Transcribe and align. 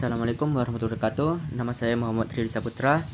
Assalamualaikum 0.00 0.56
warahmatullahi 0.56 0.96
wabarakatuh. 0.96 1.60
Nama 1.60 1.72
saya 1.76 1.92
Muhammad 1.92 2.32
Riri 2.32 2.48
Saputra 2.48 3.04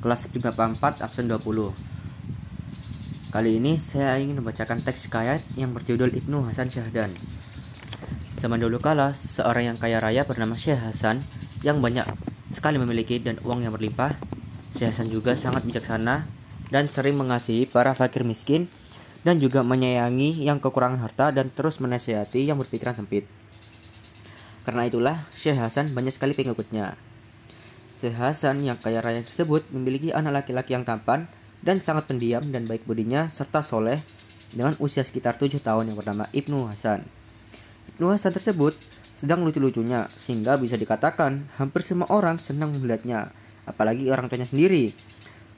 Kelas 0.00 0.24
544 0.32 1.04
absen 1.04 1.28
20 1.28 3.28
Kali 3.28 3.50
ini 3.60 3.76
saya 3.76 4.16
ingin 4.16 4.40
membacakan 4.40 4.80
teks 4.80 5.12
kayat 5.12 5.44
yang 5.52 5.76
berjudul 5.76 6.08
Ibnu 6.08 6.48
Hasan 6.48 6.72
Syahdan. 6.72 7.12
Zaman 8.40 8.56
dulu 8.56 8.80
kala, 8.80 9.12
seorang 9.12 9.68
yang 9.68 9.76
kaya 9.76 10.00
raya 10.00 10.24
bernama 10.24 10.56
Syekh 10.56 10.80
Hasan 10.80 11.28
Yang 11.60 11.76
banyak 11.76 12.06
sekali 12.56 12.80
memiliki 12.80 13.20
dan 13.20 13.36
uang 13.44 13.68
yang 13.68 13.76
berlimpah 13.76 14.16
Syekh 14.72 14.96
Hasan 14.96 15.12
juga 15.12 15.36
sangat 15.36 15.68
bijaksana 15.68 16.24
Dan 16.72 16.88
sering 16.88 17.20
mengasihi 17.20 17.68
para 17.68 17.92
fakir 17.92 18.24
miskin 18.24 18.72
Dan 19.28 19.44
juga 19.44 19.60
menyayangi 19.60 20.40
yang 20.40 20.56
kekurangan 20.56 21.04
harta 21.04 21.36
dan 21.36 21.52
terus 21.52 21.84
menasihati 21.84 22.48
yang 22.48 22.56
berpikiran 22.56 22.96
sempit 22.96 23.28
karena 24.68 24.84
itulah 24.84 25.24
Syekh 25.32 25.56
Hasan 25.56 25.96
banyak 25.96 26.12
sekali 26.12 26.36
pengikutnya. 26.36 26.92
Syekh 27.96 28.20
Hasan 28.20 28.60
yang 28.60 28.76
kaya 28.76 29.00
raya 29.00 29.24
tersebut 29.24 29.64
memiliki 29.72 30.12
anak 30.12 30.44
laki-laki 30.44 30.76
yang 30.76 30.84
tampan 30.84 31.24
dan 31.64 31.80
sangat 31.80 32.04
pendiam 32.04 32.44
dan 32.52 32.68
baik 32.68 32.84
budinya 32.84 33.32
serta 33.32 33.64
soleh 33.64 34.04
dengan 34.52 34.76
usia 34.76 35.00
sekitar 35.00 35.40
7 35.40 35.64
tahun 35.64 35.88
yang 35.88 35.96
bernama 35.96 36.28
Ibnu 36.36 36.68
Hasan. 36.68 37.00
Ibnu 37.96 38.12
Hasan 38.12 38.36
tersebut 38.36 38.76
sedang 39.16 39.40
lucu-lucunya 39.40 40.12
sehingga 40.20 40.60
bisa 40.60 40.76
dikatakan 40.76 41.48
hampir 41.56 41.80
semua 41.80 42.12
orang 42.12 42.36
senang 42.36 42.76
melihatnya, 42.76 43.32
apalagi 43.64 44.12
orang 44.12 44.28
tuanya 44.28 44.52
sendiri. 44.52 44.92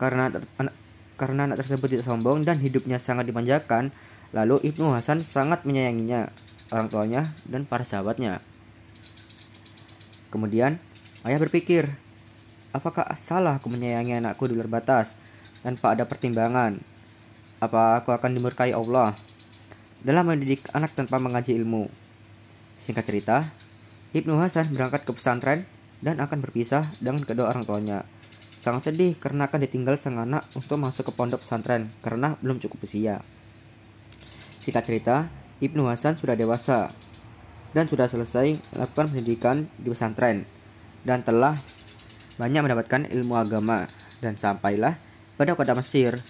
Karena 0.00 0.32
anak, 0.32 0.72
karena 1.20 1.44
anak 1.52 1.60
tersebut 1.60 1.92
tidak 1.92 2.08
sombong 2.08 2.40
dan 2.40 2.56
hidupnya 2.56 2.96
sangat 2.96 3.28
dimanjakan, 3.28 3.92
lalu 4.32 4.64
Ibnu 4.64 4.96
Hasan 4.96 5.20
sangat 5.20 5.68
menyayanginya, 5.68 6.32
orang 6.72 6.88
tuanya 6.88 7.36
dan 7.44 7.68
para 7.68 7.84
sahabatnya. 7.84 8.53
Kemudian, 10.34 10.82
ayah 11.22 11.38
berpikir, 11.38 11.86
apakah 12.74 13.06
salah 13.14 13.62
aku 13.62 13.70
menyayangi 13.70 14.18
anakku 14.18 14.50
di 14.50 14.58
luar 14.58 14.66
batas 14.66 15.14
tanpa 15.62 15.94
ada 15.94 16.10
pertimbangan? 16.10 16.82
Apa 17.62 18.02
aku 18.02 18.10
akan 18.10 18.34
dimurkai 18.34 18.74
Allah 18.74 19.14
dalam 20.02 20.26
mendidik 20.26 20.66
anak 20.74 20.98
tanpa 20.98 21.22
mengaji 21.22 21.54
ilmu? 21.54 21.86
Singkat 22.74 23.04
cerita, 23.06 23.36
Ibnu 24.10 24.34
Hasan 24.34 24.74
berangkat 24.74 25.06
ke 25.06 25.14
pesantren 25.14 25.70
dan 26.02 26.18
akan 26.18 26.42
berpisah 26.42 26.90
dengan 26.98 27.22
kedua 27.22 27.54
orang 27.54 27.62
tuanya. 27.62 28.02
Sangat 28.58 28.90
sedih 28.90 29.14
karena 29.14 29.46
akan 29.46 29.70
ditinggal 29.70 29.94
sang 29.94 30.18
anak 30.18 30.50
untuk 30.58 30.82
masuk 30.82 31.06
ke 31.06 31.12
pondok 31.14 31.46
pesantren 31.46 31.94
karena 32.02 32.34
belum 32.42 32.58
cukup 32.58 32.82
usia. 32.82 33.22
Singkat 34.58 34.82
cerita, 34.82 35.16
Ibnu 35.62 35.86
Hasan 35.86 36.18
sudah 36.18 36.34
dewasa 36.34 36.90
dan 37.74 37.90
sudah 37.90 38.06
selesai 38.06 38.62
melakukan 38.72 39.10
pendidikan 39.10 39.56
di 39.76 39.90
pesantren 39.90 40.46
dan 41.02 41.26
telah 41.26 41.58
banyak 42.38 42.62
mendapatkan 42.62 43.10
ilmu 43.10 43.34
agama 43.34 43.90
dan 44.22 44.38
sampailah 44.38 44.96
pada 45.34 45.58
kota 45.58 45.74
Mesir. 45.74 46.22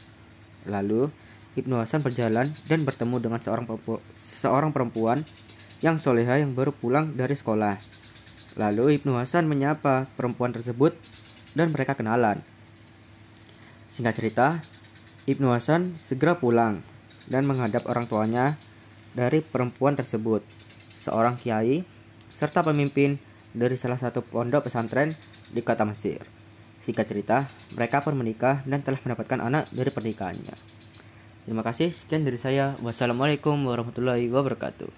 Lalu 0.65 1.13
Ibnu 1.55 1.79
Hasan 1.79 2.01
berjalan 2.01 2.51
dan 2.67 2.83
bertemu 2.83 3.21
dengan 3.21 3.39
seorang 3.39 3.69
seorang 4.17 4.73
perempuan 4.73 5.23
yang 5.85 6.01
soleha 6.01 6.41
yang 6.41 6.57
baru 6.57 6.73
pulang 6.73 7.13
dari 7.13 7.37
sekolah. 7.37 7.79
Lalu 8.57 8.99
Ibnu 8.99 9.15
Hasan 9.21 9.45
menyapa 9.45 10.09
perempuan 10.17 10.51
tersebut 10.51 10.97
dan 11.53 11.71
mereka 11.71 11.95
kenalan. 11.95 12.41
Singkat 13.93 14.15
cerita, 14.17 14.47
Ibnu 15.29 15.53
Hasan 15.53 16.01
segera 16.01 16.41
pulang 16.41 16.83
dan 17.31 17.47
menghadap 17.47 17.87
orang 17.87 18.09
tuanya 18.11 18.59
dari 19.15 19.45
perempuan 19.45 19.95
tersebut 19.95 20.43
seorang 21.05 21.37
kiai, 21.37 21.85
serta 22.33 22.65
pemimpin 22.65 23.21
dari 23.53 23.77
salah 23.77 24.01
satu 24.01 24.25
pondok 24.25 24.73
pesantren 24.73 25.13
di 25.53 25.61
kota 25.61 25.85
Mesir. 25.85 26.25
Singkat 26.81 27.07
cerita, 27.09 27.39
mereka 27.73 28.01
pun 28.01 28.17
menikah 28.17 28.65
dan 28.65 28.81
telah 28.81 29.01
mendapatkan 29.01 29.41
anak 29.41 29.69
dari 29.73 29.91
pernikahannya. 29.93 30.57
Terima 31.45 31.61
kasih, 31.61 31.93
sekian 31.93 32.25
dari 32.25 32.41
saya. 32.41 32.73
Wassalamualaikum 32.81 33.57
warahmatullahi 33.69 34.33
wabarakatuh. 34.33 34.89